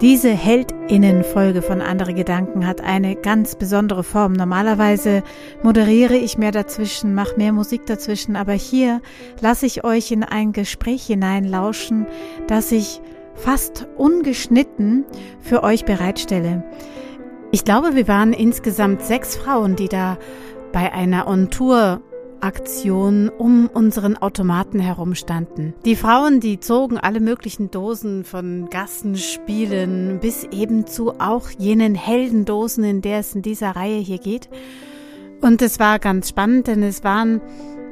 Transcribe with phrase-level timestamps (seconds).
[0.00, 4.32] Diese Heldinnen-Folge von Andere Gedanken hat eine ganz besondere Form.
[4.32, 5.22] Normalerweise
[5.62, 9.02] moderiere ich mehr dazwischen, mache mehr Musik dazwischen, aber hier
[9.42, 12.06] lasse ich euch in ein Gespräch hineinlauschen,
[12.46, 13.02] das ich
[13.34, 15.04] fast ungeschnitten
[15.38, 16.64] für euch bereitstelle.
[17.50, 20.16] Ich glaube, wir waren insgesamt sechs Frauen, die da
[20.72, 22.00] bei einer On-Tour
[22.42, 25.74] Aktion um unseren Automaten herum standen.
[25.84, 32.84] Die Frauen, die zogen alle möglichen Dosen von Gassenspielen bis eben zu auch jenen Heldendosen,
[32.84, 34.48] in der es in dieser Reihe hier geht.
[35.40, 37.40] Und es war ganz spannend, denn es waren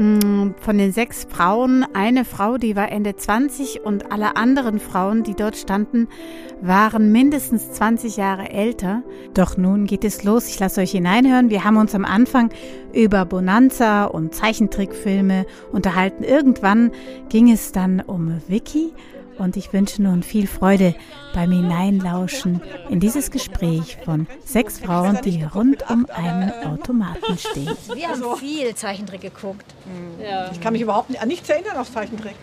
[0.00, 5.34] von den sechs Frauen eine Frau, die war Ende 20 und alle anderen Frauen, die
[5.34, 6.08] dort standen,
[6.62, 9.02] waren mindestens 20 Jahre älter.
[9.34, 10.48] Doch nun geht es los.
[10.48, 11.50] Ich lasse euch hineinhören.
[11.50, 12.48] Wir haben uns am Anfang
[12.94, 16.24] über Bonanza und Zeichentrickfilme unterhalten.
[16.24, 16.92] Irgendwann
[17.28, 18.94] ging es dann um Vicky
[19.38, 20.94] und ich wünsche nun viel Freude
[21.34, 27.76] beim Hineinlauschen in dieses Gespräch von sechs Frauen, die rund um einen Automaten stehen.
[27.94, 29.66] Wir haben viel Zeichentrick geguckt.
[30.22, 30.50] Ja.
[30.52, 32.34] Ich kann mich überhaupt an nichts erinnern aus Zeichentrick.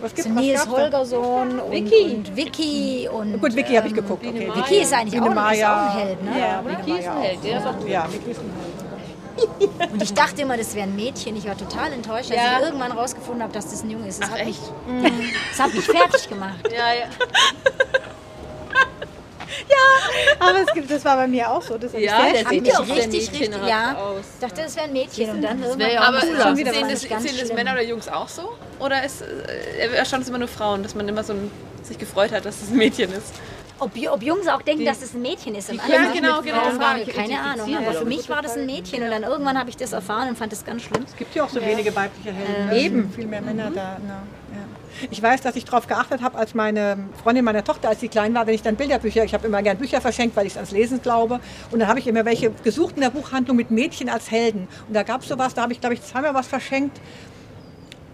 [0.00, 2.14] Was gibt, also Nils Holgersson und Vicky.
[2.14, 4.24] und Vicky und Gut, Vicky habe ich geguckt.
[4.24, 4.48] Okay.
[4.54, 6.38] Vicky ist eigentlich auch, ist auch, ein Held, ne?
[6.38, 7.44] Ja, Vicky ist ein Held.
[7.44, 8.67] Ja, Vicky ist ein Held.
[9.92, 11.36] Und ich dachte immer, das wäre ein Mädchen.
[11.36, 12.58] Ich war total enttäuscht, als ja.
[12.58, 14.22] ich irgendwann rausgefunden habe, dass das ein Junge ist.
[14.22, 14.60] Das Ach, hat echt?
[14.86, 15.12] Mich,
[15.50, 16.58] das hat mich fertig gemacht.
[16.64, 17.06] Ja, ja.
[19.68, 19.76] ja,
[20.38, 21.78] aber es gibt, das war bei mir auch so.
[21.78, 23.96] Das ja, der sieht ja auch richtig, richtig, ja.
[23.96, 24.24] Aus.
[24.34, 27.02] Ich dachte, das wäre ein Mädchen und dann irgendwann ja aber schon wieder sehen, das,
[27.02, 28.50] sehen das Männer oder Jungs auch so?
[28.78, 31.50] Oder ist, äh, erstaunt es immer nur Frauen, dass man immer so ein,
[31.82, 33.34] sich gefreut hat, dass es ein Mädchen ist?
[33.80, 35.70] Ob, ob Jungs auch denken, die, dass es ein Mädchen ist.
[35.70, 36.70] ja, genau, genau.
[36.70, 37.76] Frauen, keine Ahnung.
[37.76, 39.02] Aber für mich war das ein Mädchen.
[39.02, 41.04] Und dann irgendwann habe ich das erfahren und fand das ganz schlimm.
[41.06, 42.70] Es gibt ja auch so wenige weibliche Helden.
[42.70, 43.12] Ähm, eben.
[43.12, 43.74] Viel mehr Männer mhm.
[43.74, 43.98] da.
[44.00, 44.08] No.
[44.08, 45.08] Ja.
[45.10, 48.34] Ich weiß, dass ich darauf geachtet habe, als meine Freundin meiner Tochter, als sie klein
[48.34, 50.72] war, wenn ich dann Bilderbücher, ich habe immer gern Bücher verschenkt, weil ich es ans
[50.72, 51.40] Lesen glaube.
[51.70, 54.66] Und dann habe ich immer welche gesucht in der Buchhandlung mit Mädchen als Helden.
[54.88, 57.00] Und da gab es sowas, da habe ich, glaube ich, zweimal was verschenkt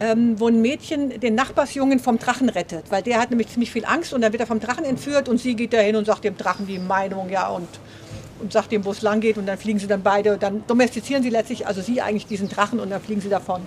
[0.00, 3.84] ähm, wo ein Mädchen den Nachbarsjungen vom Drachen rettet, weil der hat nämlich ziemlich viel
[3.84, 6.36] Angst und dann wird er vom Drachen entführt und sie geht dahin und sagt dem
[6.36, 7.68] Drachen die Meinung, ja, und,
[8.40, 11.22] und sagt ihm, wo es lang geht und dann fliegen sie dann beide, dann domestizieren
[11.22, 13.62] sie letztlich, also sie eigentlich diesen Drachen und dann fliegen sie davon.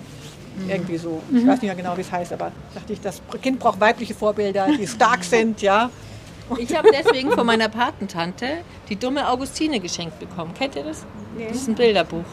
[0.58, 0.70] Mhm.
[0.70, 1.22] Irgendwie so.
[1.32, 1.48] Ich mhm.
[1.48, 4.68] weiß nicht mehr genau, wie es heißt, aber dachte ich, das Kind braucht weibliche Vorbilder,
[4.78, 5.90] die stark sind, ja.
[6.58, 8.46] Ich habe deswegen von meiner Patentante
[8.88, 10.54] die dumme Augustine geschenkt bekommen.
[10.54, 11.04] Kennt ihr das?
[11.36, 11.46] Nee.
[11.48, 12.24] Das ist ein Bilderbuch.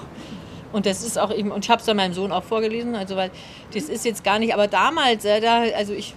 [0.76, 3.16] Und das ist auch eben, und ich habe es dann meinem Sohn auch vorgelesen, also
[3.16, 3.32] weil
[3.74, 6.14] das ist jetzt gar nicht, aber damals, äh, da, also ich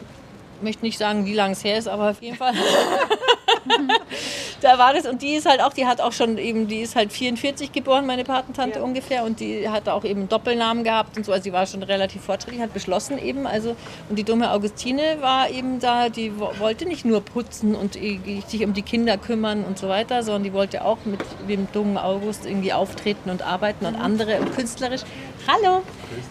[0.62, 2.54] möchte nicht sagen, wie lange es her ist, aber auf jeden Fall.
[4.60, 6.96] da war das und die ist halt auch, die hat auch schon eben, die ist
[6.96, 8.84] halt 44 geboren, meine Patentante ja.
[8.84, 11.82] ungefähr und die hat auch eben einen Doppelnamen gehabt und so, also sie war schon
[11.82, 13.76] relativ fortschrittlich, hat beschlossen eben, also
[14.08, 18.74] und die dumme Augustine war eben da, die wollte nicht nur putzen und sich um
[18.74, 22.72] die Kinder kümmern und so weiter, sondern die wollte auch mit dem dummen August irgendwie
[22.72, 25.02] auftreten und arbeiten und andere und künstlerisch,
[25.46, 25.82] hallo,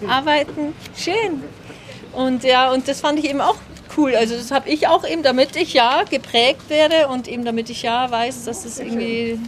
[0.07, 1.43] arbeiten, schön.
[2.13, 3.55] Und ja, und das fand ich eben auch
[3.97, 4.15] cool.
[4.15, 7.83] Also das habe ich auch eben, damit ich ja geprägt werde und eben damit ich
[7.83, 9.39] ja weiß, dass es irgendwie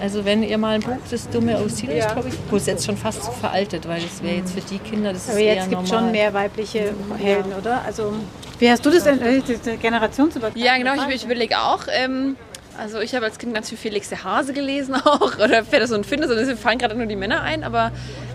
[0.00, 2.12] also wenn ihr mal ein Buch, das dumme Aussehen ja.
[2.12, 4.78] glaube ich, wo es jetzt schon fast so veraltet, weil das wäre jetzt für die
[4.78, 7.56] Kinder, das Aber ist jetzt gibt es schon mehr weibliche Helden, ja.
[7.56, 7.82] oder?
[7.82, 8.12] Also
[8.58, 9.40] wie hast du das denn, äh,
[9.80, 10.62] generationsübergreifend?
[10.62, 11.84] Ja, genau, ich, ich überlege auch.
[11.90, 12.36] Ähm,
[12.78, 16.06] also ich habe als Kind ganz viel Felix der Hase gelesen auch, oder Fedderson und
[16.06, 17.90] Findes, und es fallen gerade nur die Männer ein, aber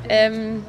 [0.10, 0.66] ähm,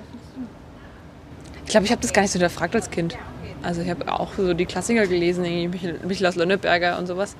[1.64, 3.16] ich glaube, ich habe das gar nicht so hinterfragt als Kind.
[3.62, 7.36] Also ich habe auch so die Klassiker gelesen, irgendwie Michel aus Lönneberger und sowas.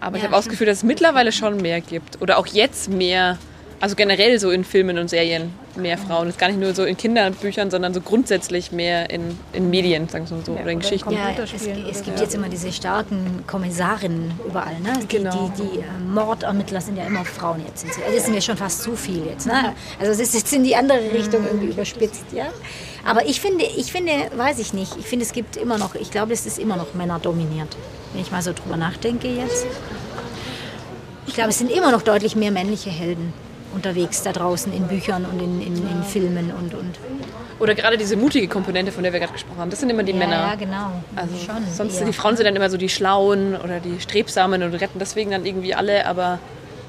[0.00, 2.20] Aber ja, ich habe auch das Gefühl, dass es mittlerweile schon mehr gibt.
[2.20, 3.38] Oder auch jetzt mehr,
[3.80, 6.26] also generell so in Filmen und Serien mehr Frauen.
[6.26, 10.08] Das ist gar nicht nur so in Kinderbüchern, sondern so grundsätzlich mehr in, in Medien,
[10.08, 11.10] sagen wir so, ja, oder in Geschichten.
[11.10, 14.78] Ja, es, es gibt jetzt immer diese starken Kommissarinnen überall.
[14.80, 14.92] Ne?
[15.02, 15.52] Die, genau.
[15.56, 17.84] die, die, äh, Mordermittler sind ja immer Frauen jetzt.
[17.84, 19.46] Also das ist mir schon fast zu viel jetzt.
[19.46, 19.74] Ne?
[20.00, 22.24] Also es ist jetzt in die andere Richtung irgendwie überspitzt.
[22.32, 22.46] Ja?
[23.04, 26.10] Aber ich finde, ich finde, weiß ich nicht, ich finde, es gibt immer noch, ich
[26.10, 27.76] glaube, es ist immer noch männerdominiert,
[28.12, 29.66] wenn ich mal so drüber nachdenke jetzt.
[31.26, 33.32] Ich glaube, es sind immer noch deutlich mehr männliche Helden
[33.76, 36.98] unterwegs da draußen in Büchern und in, in, in Filmen und, und.
[37.58, 40.12] Oder gerade diese mutige Komponente, von der wir gerade gesprochen haben, das sind immer die
[40.12, 40.48] ja, Männer.
[40.50, 41.02] Ja, genau.
[41.14, 41.64] Also schon.
[41.72, 41.98] Sonst ja.
[41.98, 45.30] sind die Frauen sind dann immer so die Schlauen oder die Strebsamen und retten deswegen
[45.30, 46.38] dann irgendwie alle, aber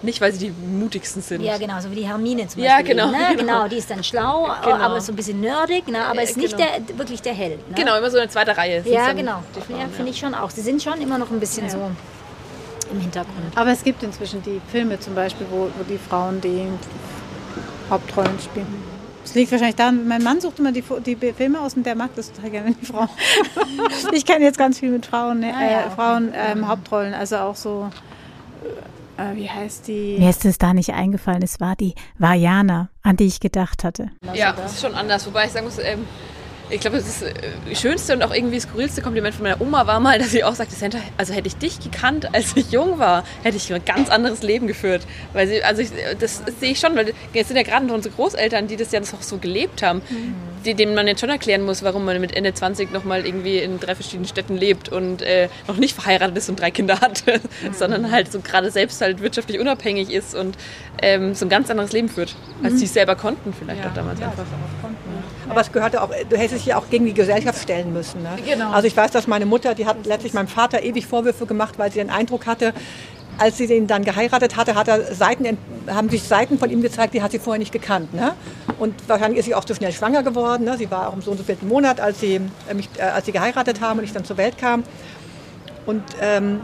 [0.01, 1.41] nicht, weil sie die mutigsten sind.
[1.41, 2.65] Ja, genau, so wie die Hermine zum Beispiel.
[2.65, 3.17] Ja, genau, ne?
[3.35, 3.41] genau.
[3.41, 3.67] genau.
[3.67, 4.75] die ist dann schlau, genau.
[4.75, 6.05] aber so ein bisschen nerdig, ne?
[6.05, 6.69] aber ist nicht genau.
[6.87, 7.67] der, wirklich der Held.
[7.69, 7.75] Ne?
[7.75, 8.83] Genau, immer so eine zweite Reihe.
[8.85, 9.43] Ja, genau.
[9.69, 10.49] Ja, finde ich schon auch.
[10.49, 11.71] Sie sind schon immer noch ein bisschen ja.
[11.71, 11.91] so
[12.91, 13.55] im Hintergrund.
[13.55, 16.67] Aber es gibt inzwischen die Filme zum Beispiel, wo, wo die Frauen die
[17.89, 18.97] Hauptrollen spielen.
[19.23, 22.15] Das liegt wahrscheinlich daran, mein Mann sucht immer die, die Filme aus und der mag
[22.15, 23.07] das total gerne, die Frau.
[24.13, 27.35] ich kenne jetzt ganz viel mit Frauen, ne, ah, ja, äh, Frauen ähm, Hauptrollen, also
[27.37, 27.89] auch so,
[29.17, 30.15] äh, wie heißt die?
[30.17, 34.11] Mir ist es da nicht eingefallen, es war die Vajana, an die ich gedacht hatte.
[34.33, 36.05] Ja, das ist schon anders, wobei ich sagen muss, ähm,
[36.69, 37.33] ich glaube, das äh,
[37.75, 40.75] schönste und auch irgendwie skurrilste Kompliment von meiner Oma war mal, dass sie auch sagte,
[40.75, 44.41] Santa, also hätte ich dich gekannt, als ich jung war, hätte ich ein ganz anderes
[44.43, 45.05] Leben geführt.
[45.33, 48.13] Weil sie, also ich, das, das sehe ich schon, weil jetzt sind ja gerade unsere
[48.15, 50.35] Großeltern, die das ja auch so gelebt haben, mhm.
[50.65, 53.79] Die, denen man jetzt schon erklären muss, warum man mit Ende 20 nochmal irgendwie in
[53.79, 57.73] drei verschiedenen Städten lebt und äh, noch nicht verheiratet ist und drei Kinder hat, mhm.
[57.73, 60.57] sondern halt so gerade selbst halt wirtschaftlich unabhängig ist und
[61.01, 62.77] ähm, so ein ganz anderes Leben führt, als mhm.
[62.77, 63.89] sie es selber konnten vielleicht ja.
[63.89, 64.45] auch damals ja, einfach.
[65.49, 68.23] Aber es gehörte auch, du hättest dich ja auch gegen die Gesellschaft stellen müssen.
[68.23, 68.29] Ne?
[68.45, 68.71] Genau.
[68.71, 71.91] Also ich weiß, dass meine Mutter, die hat letztlich meinem Vater ewig Vorwürfe gemacht, weil
[71.91, 72.73] sie den Eindruck hatte,
[73.37, 75.57] als sie ihn dann geheiratet hatte, hat er Seiten,
[75.87, 78.13] haben sich Seiten von ihm gezeigt, die hat sie vorher nicht gekannt.
[78.13, 78.33] Ne?
[78.79, 80.65] Und wahrscheinlich ist sie auch zu schnell schwanger geworden.
[80.65, 80.77] Ne?
[80.77, 82.35] Sie war auch im so und so vierten Monat, als sie,
[82.69, 84.83] äh, mich, äh, als sie geheiratet haben und ich dann zur Welt kam.
[85.85, 86.59] Und ähm,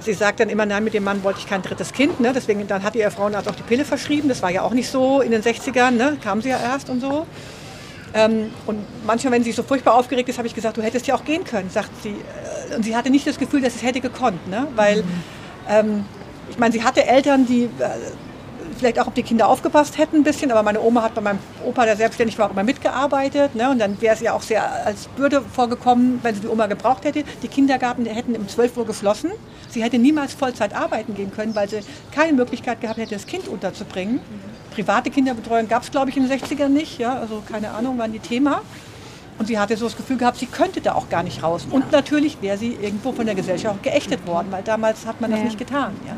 [0.00, 2.20] sie sagt dann immer, nein, mit dem Mann wollte ich kein drittes Kind.
[2.20, 2.32] Ne?
[2.34, 4.28] Deswegen dann hat ihr Frauenarzt auch die Pille verschrieben.
[4.28, 6.18] Das war ja auch nicht so in den 60ern, ne?
[6.22, 7.26] kam sie ja erst und so.
[8.14, 11.14] Ähm, und manchmal, wenn sie so furchtbar aufgeregt ist, habe ich gesagt, du hättest ja
[11.14, 12.10] auch gehen können, sagt sie.
[12.70, 14.66] Äh, und sie hatte nicht das Gefühl, dass es hätte gekonnt, ne?
[14.76, 15.08] weil mhm.
[15.68, 16.04] ähm,
[16.50, 17.68] ich meine, sie hatte Eltern, die äh,
[18.78, 21.38] vielleicht auch auf die Kinder aufgepasst hätten ein bisschen, aber meine Oma hat bei meinem
[21.64, 23.54] Opa, der selbstständig war, auch immer mitgearbeitet.
[23.54, 23.70] Ne?
[23.70, 27.04] Und dann wäre es ja auch sehr als Bürde vorgekommen, wenn sie die Oma gebraucht
[27.04, 27.24] hätte.
[27.42, 29.30] Die Kindergarten hätten um 12 Uhr geschlossen.
[29.68, 31.80] Sie hätte niemals Vollzeit arbeiten gehen können, weil sie
[32.12, 34.16] keine Möglichkeit gehabt hätte, das Kind unterzubringen.
[34.16, 34.74] Mhm.
[34.74, 36.98] Private Kinderbetreuung gab es, glaube ich, in den 60ern nicht.
[36.98, 37.18] Ja?
[37.18, 38.62] Also keine Ahnung, waren die Thema.
[39.38, 41.66] Und sie hatte so das Gefühl gehabt, sie könnte da auch gar nicht raus.
[41.70, 45.40] Und natürlich wäre sie irgendwo von der Gesellschaft geächtet worden, weil damals hat man das
[45.40, 45.92] nicht getan.
[46.06, 46.16] Ja.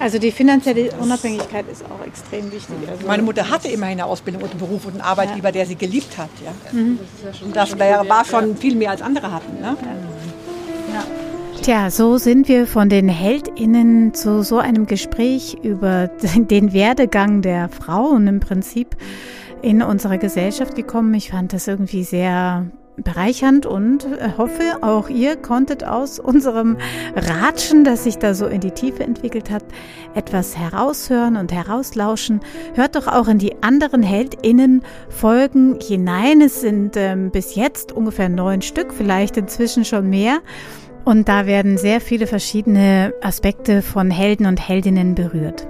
[0.00, 2.76] Also die finanzielle Unabhängigkeit ist auch extrem wichtig.
[2.88, 5.74] Also Meine Mutter hatte immerhin eine Ausbildung und einen Beruf und einen Arbeitgeber, der sie
[5.74, 6.30] geliebt hat.
[6.44, 6.52] Ja.
[6.72, 6.98] Mhm.
[7.44, 9.60] Und das war schon viel mehr als andere hatten.
[9.60, 9.76] Ne?
[10.92, 11.04] Ja.
[11.62, 16.06] Tja, so sind wir von den HeldInnen zu so einem Gespräch über
[16.36, 18.96] den Werdegang der Frauen im Prinzip
[19.62, 21.12] in unserer Gesellschaft gekommen.
[21.14, 22.66] Ich fand das irgendwie sehr
[23.02, 24.06] bereichernd und
[24.36, 26.76] hoffe, auch ihr konntet aus unserem
[27.14, 29.64] Ratschen, das sich da so in die Tiefe entwickelt hat,
[30.14, 32.40] etwas heraushören und herauslauschen.
[32.74, 36.40] Hört doch auch in die anderen HeldInnen Folgen hinein.
[36.40, 40.38] Es sind ähm, bis jetzt ungefähr neun Stück, vielleicht inzwischen schon mehr.
[41.04, 45.66] Und da werden sehr viele verschiedene Aspekte von Helden und Heldinnen berührt.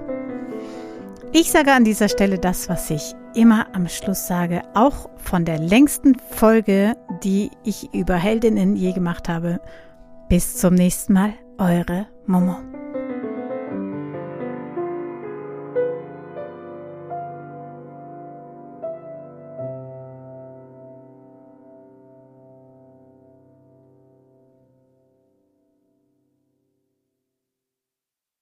[1.33, 5.59] Ich sage an dieser Stelle das, was ich immer am Schluss sage, auch von der
[5.59, 6.95] längsten Folge,
[7.25, 9.61] die ich über Heldinnen je gemacht habe.
[10.29, 12.57] Bis zum nächsten Mal, eure Momo.